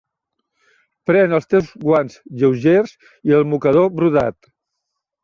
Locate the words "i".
3.33-3.37